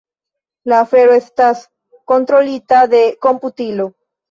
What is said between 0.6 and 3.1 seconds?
La afero estas kontrolita de